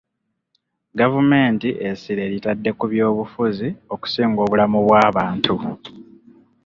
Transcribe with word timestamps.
Gavumenti 0.99 1.67
essira 1.89 2.21
eritadde 2.27 2.69
ku 2.77 2.85
byobufuzi 2.91 3.67
okusinga 3.93 4.39
obulamu 4.45 4.77
bw'abantu. 4.85 5.55